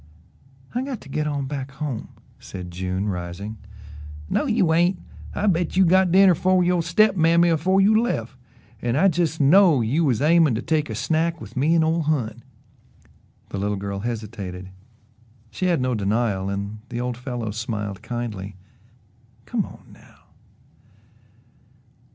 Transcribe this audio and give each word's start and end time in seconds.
"I 0.73 0.81
got 0.81 0.99
to 1.01 1.09
get 1.09 1.27
on 1.27 1.45
back 1.45 1.69
home," 1.73 2.07
said 2.39 2.71
June, 2.71 3.07
rising. 3.07 3.57
"No 4.31 4.47
you 4.47 4.73
ain't 4.73 4.97
I 5.35 5.45
bet 5.45 5.77
you 5.77 5.85
got 5.85 6.11
dinner 6.11 6.33
fer 6.33 6.63
yo' 6.63 6.81
step 6.81 7.15
mammy 7.15 7.49
afore 7.49 7.79
you 7.79 8.01
left, 8.01 8.35
an' 8.81 8.95
I 8.95 9.11
jes' 9.15 9.39
know 9.39 9.81
you 9.81 10.03
was 10.03 10.19
aimin' 10.19 10.55
to 10.55 10.61
take 10.63 10.89
a 10.89 10.95
snack 10.95 11.39
with 11.39 11.55
me 11.55 11.75
an' 11.75 11.83
ole 11.83 12.01
Hon." 12.01 12.41
The 13.49 13.59
little 13.59 13.77
girl 13.77 13.99
hesitated 13.99 14.71
she 15.51 15.67
had 15.67 15.79
no 15.79 15.93
denial 15.93 16.49
and 16.49 16.79
the 16.89 16.99
old 16.99 17.15
fellow 17.15 17.51
smiled 17.51 18.01
kindly. 18.01 18.55
"Come 19.45 19.67
on, 19.67 19.85
now." 19.93 20.23